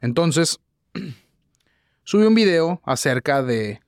[0.00, 0.58] entonces
[2.02, 3.82] subí un video acerca de...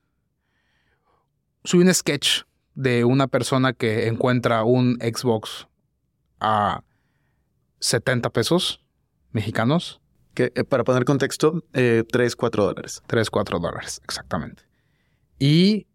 [1.65, 2.43] Subí un sketch
[2.75, 5.67] de una persona que encuentra un Xbox
[6.39, 6.85] a
[7.79, 8.85] 70 pesos
[9.31, 10.03] mexicanos.
[10.35, 13.03] Que, eh, para poner contexto, eh, 3, 4 dólares.
[13.07, 14.65] 3, 4 dólares, exactamente.
[15.39, 15.87] ¿Y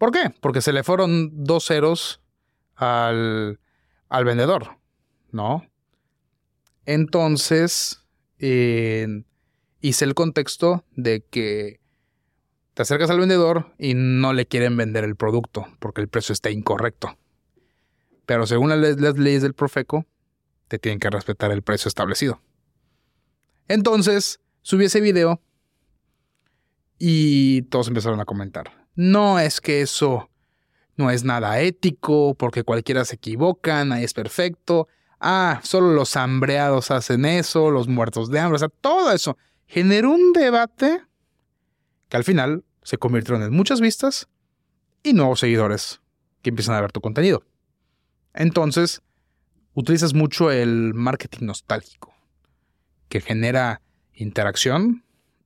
[0.00, 0.34] por qué?
[0.40, 2.22] Porque se le fueron dos ceros
[2.74, 3.60] al,
[4.08, 4.78] al vendedor,
[5.30, 5.70] ¿no?
[6.86, 8.02] Entonces,
[8.38, 11.80] hice el contexto de que
[12.72, 16.50] te acercas al vendedor y no le quieren vender el producto porque el precio está
[16.50, 17.18] incorrecto.
[18.24, 20.06] Pero según las, leyes del Profeco,
[20.68, 22.40] te tienen que respetar el precio establecido.
[23.68, 25.42] Entonces, subí ese video
[26.98, 28.79] y todos empezaron a comentar.
[28.94, 30.30] No es que eso
[30.96, 34.88] no es nada ético, porque cualquiera se equivoca, nadie es perfecto.
[35.18, 40.10] Ah, solo los hambreados hacen eso, los muertos de hambre, o sea, todo eso generó
[40.10, 41.02] un debate
[42.08, 44.28] que al final se convirtieron en muchas vistas
[45.02, 46.00] y nuevos seguidores
[46.42, 47.44] que empiezan a ver tu contenido.
[48.34, 49.02] Entonces,
[49.74, 52.12] utilizas mucho el marketing nostálgico,
[53.08, 53.80] que genera
[54.12, 55.04] interacción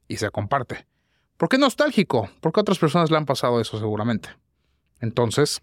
[0.09, 0.87] y se comparte.
[1.37, 2.31] ¿Por qué nostálgico?
[2.41, 4.29] Porque otras personas le han pasado eso seguramente.
[5.01, 5.63] Entonces,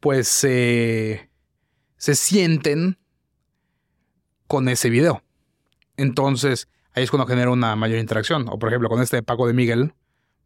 [0.00, 1.28] pues se
[1.98, 2.98] sienten
[4.46, 5.22] con ese video.
[5.96, 8.46] Entonces, ahí es cuando genera una mayor interacción.
[8.48, 9.94] O por ejemplo, con este Paco de Miguel.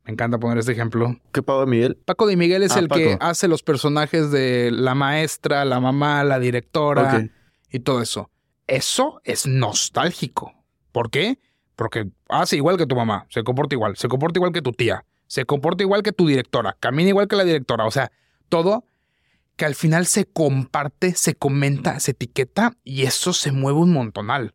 [0.04, 1.20] Me encanta poner este ejemplo.
[1.32, 1.96] ¿Qué Paco de Miguel?
[2.04, 6.24] Paco de Miguel es ah, el que hace los personajes de la maestra, la mamá,
[6.24, 7.28] la directora
[7.70, 8.30] y todo eso.
[8.66, 10.54] Eso es nostálgico.
[10.92, 11.38] ¿Por qué?
[11.76, 15.04] Porque hace igual que tu mamá, se comporta igual, se comporta igual que tu tía,
[15.26, 17.86] se comporta igual que tu directora, camina igual que la directora.
[17.86, 18.10] O sea,
[18.48, 18.84] todo
[19.56, 24.54] que al final se comparte, se comenta, se etiqueta y eso se mueve un montonal.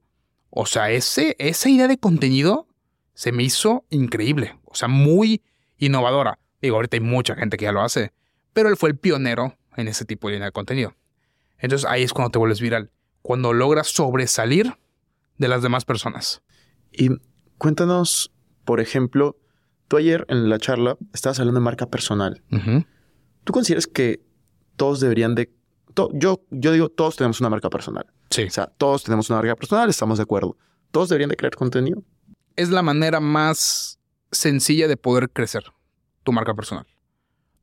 [0.50, 2.68] O sea, ese, esa idea de contenido
[3.14, 4.58] se me hizo increíble.
[4.66, 5.42] O sea, muy
[5.78, 6.40] innovadora.
[6.62, 8.14] Digo, ahorita hay mucha gente que ya lo hace,
[8.54, 10.96] pero él fue el pionero en ese tipo de línea de contenido.
[11.58, 14.78] Entonces ahí es cuando te vuelves viral, cuando logras sobresalir
[15.38, 16.42] de las demás personas.
[16.92, 17.10] Y
[17.64, 18.30] cuéntanos,
[18.66, 19.38] por ejemplo,
[19.88, 22.44] tú ayer en la charla estabas hablando de marca personal.
[23.46, 24.22] ¿Tú consideras que
[24.76, 25.50] todos deberían de...
[26.12, 28.06] yo, yo digo, todos tenemos una marca personal.
[28.32, 28.44] Sí.
[28.44, 30.58] O sea, todos tenemos una marca personal, estamos de acuerdo.
[30.92, 32.04] Todos deberían de crear contenido.
[32.58, 33.98] Es la manera más
[34.30, 35.64] sencilla de poder crecer
[36.24, 36.86] tu marca personal.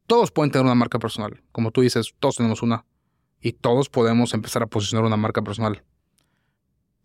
[0.06, 1.42] Todos pueden tener una marca personal.
[1.52, 2.86] Como tú dices, todos tenemos una.
[3.38, 5.84] Y todos podemos empezar a posicionar una marca personal.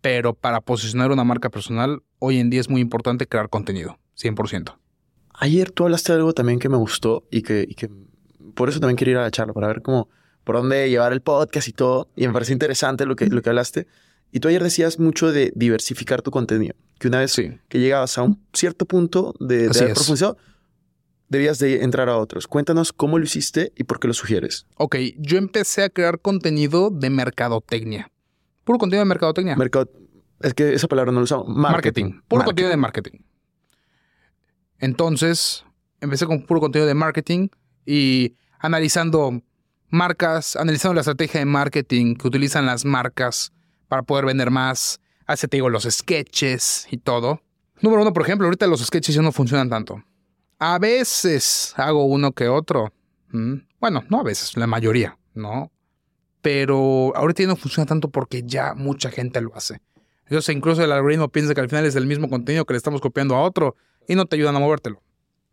[0.00, 3.98] Pero para posicionar una marca personal, hoy en día es muy importante crear contenido.
[4.16, 4.76] 100%.
[5.34, 7.90] Ayer tú hablaste de algo también que me gustó y que, y que
[8.54, 10.08] por eso también quiero ir a la charla, para ver cómo,
[10.44, 12.08] por dónde llevar el podcast y todo.
[12.16, 13.86] Y me pareció interesante lo que, lo que hablaste.
[14.32, 16.74] Y tú ayer decías mucho de diversificar tu contenido.
[16.98, 17.58] Que una vez Sí.
[17.68, 19.94] que llegabas a un cierto punto de, de
[21.28, 22.46] debías de entrar a otros.
[22.46, 24.66] Cuéntanos cómo lo hiciste y por qué lo sugieres.
[24.76, 28.10] Ok, yo empecé a crear contenido de mercadotecnia.
[28.66, 29.54] Puro contenido de mercadotecnia.
[29.56, 29.88] Mercado...
[30.40, 31.46] Es que esa palabra no la usamos.
[31.48, 32.20] marketing.
[32.28, 32.44] Puro Marketing.
[32.44, 33.18] contenido de marketing.
[34.78, 35.64] Entonces,
[36.00, 37.48] empecé con puro contenido de marketing
[37.86, 39.40] y analizando
[39.88, 43.52] marcas, analizando la estrategia de marketing que utilizan las marcas
[43.88, 45.00] para poder vender más.
[45.26, 47.40] Así te digo, los sketches y todo.
[47.80, 50.02] Número uno, por ejemplo, ahorita los sketches ya no funcionan tanto.
[50.58, 52.92] A veces hago uno que otro.
[53.32, 53.64] ¿m?
[53.80, 55.70] Bueno, no a veces, la mayoría, ¿no?
[56.46, 59.80] Pero ahorita ya no funciona tanto porque ya mucha gente lo hace.
[60.26, 63.00] Entonces, incluso el algoritmo piensa que al final es el mismo contenido que le estamos
[63.00, 63.74] copiando a otro
[64.06, 65.02] y no te ayudan a movértelo.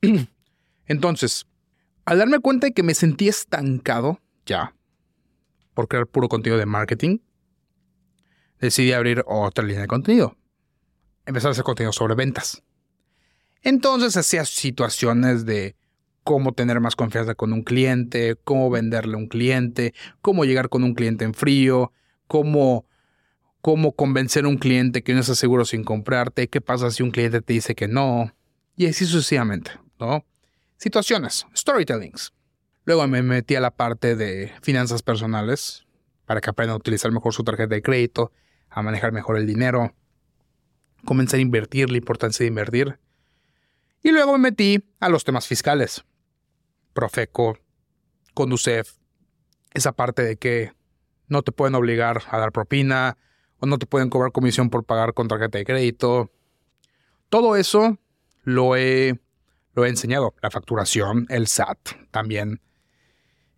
[0.86, 1.48] Entonces,
[2.06, 4.76] al darme cuenta de que me sentí estancado ya
[5.74, 7.18] por crear puro contenido de marketing,
[8.60, 10.38] decidí abrir otra línea de contenido.
[11.26, 12.62] Empezar a hacer contenido sobre ventas.
[13.64, 15.76] Entonces hacía situaciones de
[16.24, 20.84] cómo tener más confianza con un cliente, cómo venderle a un cliente, cómo llegar con
[20.84, 21.92] un cliente en frío,
[22.28, 22.86] cómo,
[23.62, 27.12] cómo convencer a un cliente que no está seguro sin comprarte, qué pasa si un
[27.12, 28.34] cliente te dice que no,
[28.76, 30.26] y así sucesivamente, ¿no?
[30.78, 32.34] Situaciones, storytellings.
[32.86, 35.86] Luego me metí a la parte de finanzas personales
[36.26, 38.32] para que aprendan a utilizar mejor su tarjeta de crédito,
[38.70, 39.94] a manejar mejor el dinero,
[41.06, 43.00] comencé a invertir, la importancia de invertir.
[44.02, 46.04] Y luego me metí a los temas fiscales.
[46.94, 47.58] Profeco,
[48.34, 48.94] Conducef,
[49.74, 50.72] esa parte de que
[51.28, 53.18] no te pueden obligar a dar propina
[53.60, 56.32] o no te pueden cobrar comisión por pagar con tarjeta de crédito.
[57.30, 57.98] Todo eso
[58.44, 59.20] lo he,
[59.74, 60.34] lo he enseñado.
[60.42, 61.80] La facturación, el SAT
[62.12, 62.62] también.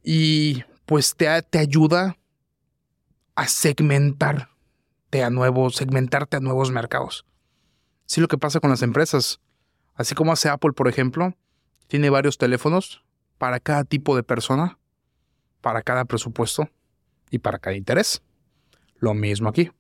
[0.04, 2.17] Y pues te, te ayuda
[3.36, 4.48] a segmentarte
[5.24, 7.26] a nuevos, segmentarte a nuevos mercados.
[8.06, 9.41] Sí, lo que pasa con las empresas.
[9.95, 11.36] Así como hace Apple, por ejemplo,
[11.88, 13.05] tiene varios teléfonos
[13.38, 14.78] para cada tipo de persona,
[15.62, 16.69] para cada presupuesto
[17.30, 18.21] y para cada interés.
[18.98, 19.71] Lo mismo aquí.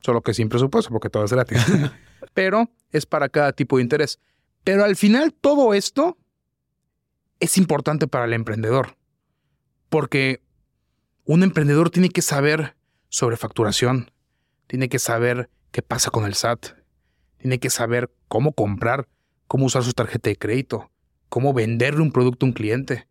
[0.00, 1.64] Solo que sin presupuesto, porque todo es gratis.
[2.34, 4.18] Pero es para cada tipo de interés.
[4.64, 6.18] Pero al final todo esto
[7.40, 8.96] es importante para el emprendedor.
[9.88, 10.42] Porque
[11.24, 12.76] un emprendedor tiene que saber
[13.08, 14.10] sobre facturación,
[14.66, 16.66] tiene que saber qué pasa con el SAT,
[17.38, 19.08] tiene que saber cómo comprar,
[19.48, 20.91] cómo usar su tarjeta de crédito,
[21.32, 23.08] cómo venderle un producto a un cliente,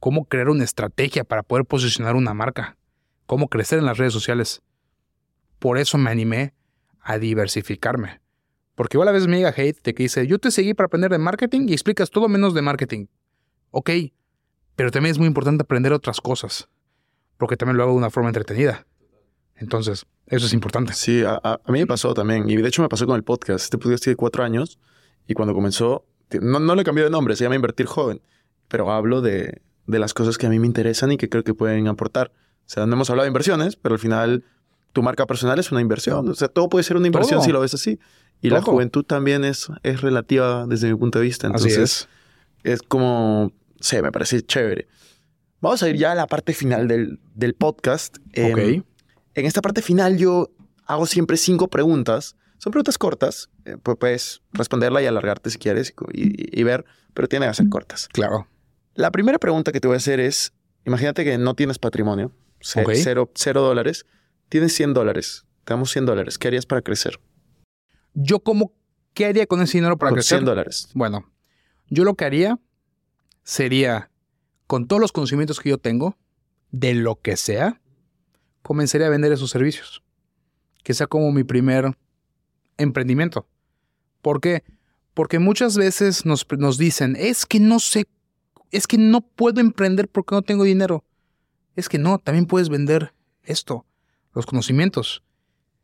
[0.00, 2.76] cómo crear una estrategia para poder posicionar una marca,
[3.26, 4.60] cómo crecer en las redes sociales.
[5.60, 6.52] Por eso me animé
[7.00, 8.20] a diversificarme.
[8.74, 11.12] Porque igual a veces me llega hate de que dice, yo te seguí para aprender
[11.12, 13.06] de marketing y explicas todo menos de marketing.
[13.70, 13.88] Ok,
[14.74, 16.68] pero también es muy importante aprender otras cosas,
[17.38, 18.84] porque también lo hago de una forma entretenida.
[19.54, 20.92] Entonces, eso es importante.
[20.94, 22.50] Sí, a, a- mí me pasó también.
[22.50, 23.62] Y de hecho me pasó con el podcast.
[23.62, 24.80] Este podcast tiene cuatro años.
[25.28, 26.04] Y cuando comenzó,
[26.40, 28.20] no, no le cambié de nombre, se llama Invertir Joven.
[28.68, 31.54] Pero hablo de, de las cosas que a mí me interesan y que creo que
[31.54, 32.32] pueden aportar.
[32.66, 34.44] O sea, no hemos hablado de inversiones, pero al final
[34.92, 36.28] tu marca personal es una inversión.
[36.28, 37.46] O sea, todo puede ser una inversión Todo.
[37.46, 37.98] si lo ves así.
[38.42, 41.46] Y la juventud también es, es relativa desde mi punto de vista.
[41.46, 42.74] Entonces, Así es.
[42.74, 44.88] es como, sí, me parece chévere.
[45.60, 48.16] Vamos a ir ya a la parte final del, del podcast.
[48.28, 48.58] Ok.
[49.34, 50.50] En esta parte final yo
[50.86, 52.36] hago siempre cinco preguntas.
[52.62, 53.48] Son preguntas cortas.
[53.64, 57.54] eh, pu- puedes responderla y alargarte si quieres y, y- y ver, pero tienen que
[57.54, 58.08] ser cortas.
[58.12, 58.46] Claro.
[58.94, 60.52] La primera pregunta que te voy a hacer es,
[60.84, 63.30] imagínate que no tienes patrimonio, cero
[63.62, 64.04] dólares,
[64.48, 67.18] tienes 100 dólares, te damos 100 dólares, ¿qué harías para crecer?
[68.14, 68.74] Yo como,
[69.14, 70.38] ¿qué haría con ese dinero para Con crecer?
[70.38, 70.88] 100 dólares.
[70.94, 71.32] Bueno,
[71.88, 72.58] yo lo que haría
[73.42, 74.10] sería,
[74.66, 76.16] con todos los conocimientos que yo tengo,
[76.70, 77.80] de lo que sea,
[78.62, 80.02] comenzaría a vender esos servicios.
[80.84, 81.96] Que sea como mi primer
[82.80, 83.46] emprendimiento.
[84.22, 84.62] ¿Por qué?
[85.14, 88.06] Porque muchas veces nos, nos dicen, es que no sé,
[88.70, 91.04] es que no puedo emprender porque no tengo dinero.
[91.76, 93.86] Es que no, también puedes vender esto,
[94.34, 95.22] los conocimientos.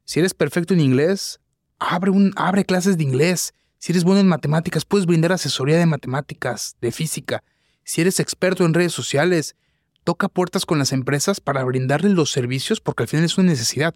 [0.04, 1.40] Si eres perfecto en inglés,
[1.78, 3.54] abre, un, abre clases de inglés.
[3.78, 7.42] Si eres bueno en matemáticas, puedes brindar asesoría de matemáticas, de física.
[7.84, 9.56] Si eres experto en redes sociales,
[10.04, 13.94] toca puertas con las empresas para brindarles los servicios porque al final es una necesidad.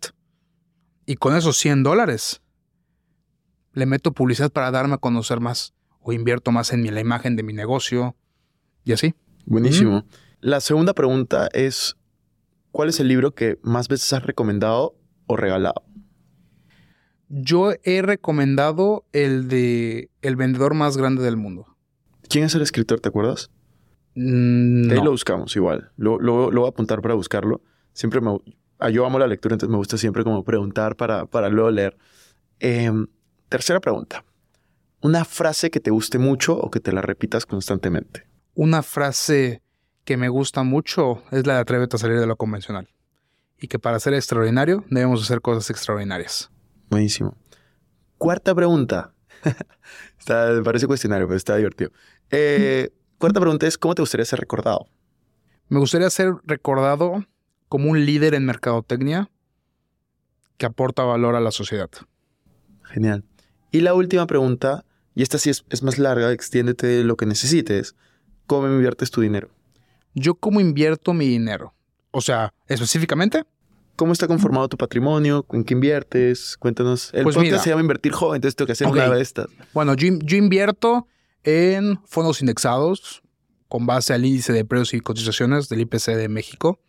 [1.07, 2.41] Y con esos 100 dólares,
[3.73, 7.37] le meto publicidad para darme a conocer más o invierto más en mi- la imagen
[7.37, 8.17] de mi negocio
[8.85, 9.15] y así.
[9.47, 10.05] Buenísimo.
[10.41, 11.97] La segunda pregunta es,
[12.73, 15.85] ¿cuál es el libro que más veces has recomendado o regalado?
[17.29, 21.67] Yo he recomendado el de El vendedor más grande del mundo.
[22.29, 23.51] ¿Quién es el escritor, te acuerdas?
[24.17, 25.05] Mm, Ahí no.
[25.05, 25.93] lo buscamos igual.
[25.97, 27.63] Lo, lo- lo voy a apuntar para buscarlo.
[27.93, 28.37] Siempre me...
[28.81, 31.97] ah, Yo amo la lectura, entonces me gusta siempre como preguntar para, para luego leer.
[32.59, 33.07] Em,
[33.51, 34.25] tercera pregunta.
[35.03, 38.27] Una frase que te guste mucho o que te la repitas constantemente.
[38.55, 39.63] Una frase
[40.05, 42.89] que me gusta mucho es la de atrévete a salir de lo convencional.
[43.59, 46.51] Y que para ser extraordinario debemos hacer cosas extraordinarias.
[46.89, 47.37] Buenísimo.
[48.17, 49.13] Cuarta pregunta.
[50.19, 51.91] está, parece cuestionario, pero está divertido.
[52.31, 54.87] Eh, cuarta pregunta es, ¿cómo te gustaría ser recordado?
[55.69, 57.25] Me gustaría ser recordado
[57.69, 59.31] como un líder en mercadotecnia
[60.57, 61.91] que aporta valor a la sociedad.
[62.83, 63.25] Genial.
[63.71, 67.95] Y la última pregunta, y esta sí es, es más larga, extiéndete lo que necesites.
[68.47, 69.49] ¿Cómo inviertes tu dinero?
[70.15, 71.75] Yo cómo invierto mi dinero.
[72.11, 73.45] O sea, específicamente,
[73.97, 75.45] ¿Cómo está conformado tu patrimonio?
[75.53, 76.57] ¿En qué inviertes?
[76.57, 77.11] Cuéntanos.
[77.13, 77.63] El Pues podcast mira.
[77.63, 78.95] se llama Invertir Joven, entonces tengo que hacer Ok.
[78.95, 79.47] una de estas.
[79.75, 81.07] bueno, yo, yo invierto
[81.45, 83.21] en fondos indexados
[83.69, 86.81] con base al índice de precios y cotizaciones del IPC de México.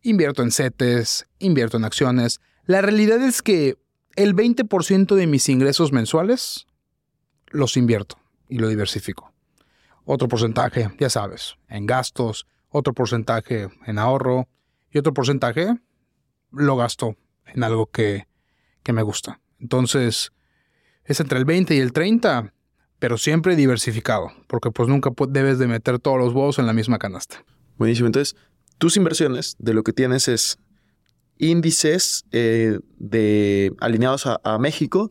[0.00, 2.40] Invierto en CETES, invierto en acciones.
[2.64, 3.76] La realidad es que
[4.16, 6.66] el 20% de mis ingresos mensuales
[7.48, 9.32] los invierto y lo diversifico.
[10.04, 14.48] Otro porcentaje, ya sabes, en gastos, otro porcentaje en ahorro
[14.90, 15.74] y otro porcentaje
[16.50, 18.26] lo gasto en algo que,
[18.82, 19.40] que me gusta.
[19.58, 20.32] Entonces,
[21.04, 22.52] es entre el 20 y el 30,
[22.98, 26.98] pero siempre diversificado, porque pues nunca debes de meter todos los huevos en la misma
[26.98, 27.44] canasta.
[27.76, 28.06] Buenísimo.
[28.06, 28.36] Entonces,
[28.78, 30.58] tus inversiones de lo que tienes es
[31.42, 35.10] índices eh, de alineados a, a México,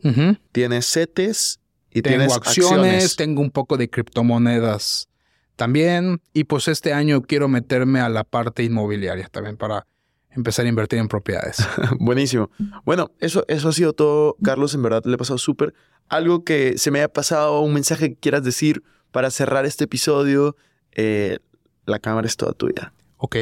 [0.50, 3.16] tienes CETES y Tengo tienes acciones, acciones.
[3.16, 5.08] tengo un poco de criptomonedas
[5.56, 9.86] también, y pues este año quiero meterme a la parte inmobiliaria también para
[10.30, 11.58] empezar a invertir en propiedades.
[12.00, 12.50] Buenísimo.
[12.84, 14.74] Bueno, eso, eso ha sido todo, Carlos.
[14.74, 15.74] En verdad le he pasado súper.
[16.08, 20.56] Algo que se me haya pasado, un mensaje que quieras decir para cerrar este episodio.
[20.92, 21.38] Eh,
[21.84, 22.94] la cámara es toda tuya.
[23.18, 23.36] Ok,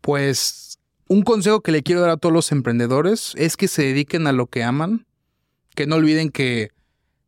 [0.00, 0.67] pues
[1.08, 4.32] un consejo que le quiero dar a todos los emprendedores es que se dediquen a
[4.32, 5.06] lo que aman,
[5.74, 6.70] que no olviden que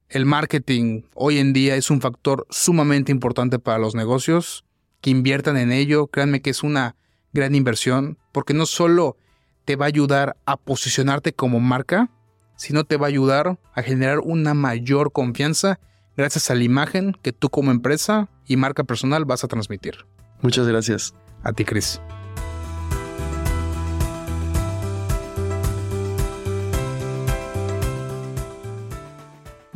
[0.08, 4.64] el marketing hoy en día es un factor sumamente importante para los negocios,
[5.00, 6.96] que inviertan en ello, créanme que es una
[7.32, 9.16] gran inversión, porque no solo
[9.64, 12.10] te va a ayudar a posicionarte como marca,
[12.56, 15.80] sino te va a ayudar a generar una mayor confianza
[16.16, 20.04] gracias a la imagen que tú como empresa y marca personal vas a transmitir.
[20.42, 21.14] Muchas gracias.
[21.42, 22.00] A ti, Chris.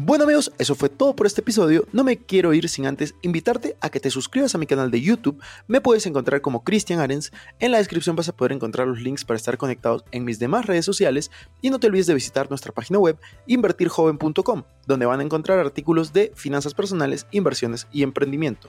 [0.07, 1.87] Bueno amigos, eso fue todo por este episodio.
[1.91, 5.01] No me quiero ir sin antes invitarte a que te suscribas a mi canal de
[5.01, 5.43] YouTube.
[5.67, 7.33] Me puedes encontrar como Christian Arens.
[7.59, 10.67] En la descripción vas a poder encontrar los links para estar conectados en mis demás
[10.67, 11.31] redes sociales.
[11.63, 16.13] Y no te olvides de visitar nuestra página web invertirjoven.com, donde van a encontrar artículos
[16.13, 18.69] de finanzas personales, inversiones y emprendimiento.